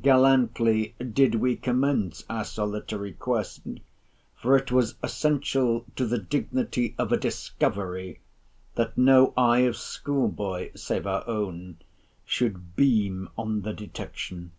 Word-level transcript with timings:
Gallantly 0.00 0.94
did 1.12 1.34
we 1.34 1.56
commence 1.56 2.22
our 2.30 2.44
solitary 2.44 3.14
quest—for 3.14 4.56
it 4.56 4.70
was 4.70 4.94
essential 5.02 5.86
to 5.96 6.06
the 6.06 6.18
dignity 6.18 6.94
of 6.98 7.10
a 7.10 7.16
DISCOVERY, 7.16 8.20
that 8.76 8.96
no 8.96 9.34
eye 9.36 9.62
of 9.66 9.76
schoolboy, 9.76 10.70
save 10.76 11.04
our 11.04 11.26
own, 11.26 11.78
should 12.24 12.76
beam 12.76 13.28
on 13.36 13.62
the 13.62 13.72
detection. 13.72 14.52